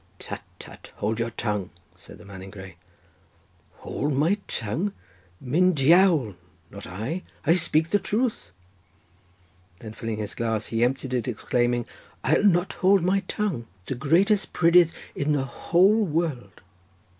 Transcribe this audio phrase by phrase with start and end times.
[0.17, 2.75] "Tut, tut, hold your tongue," said the man in grey.
[3.81, 4.93] "Hold my tongue,
[5.39, 6.33] myn Diawl,
[6.71, 8.49] not I—I speak the truth,"
[9.77, 11.85] then filling his glass he emptied it exclaiming,
[12.23, 13.67] "I'll not hold my tongue.
[13.85, 16.61] The greatest prydydd in the whole world."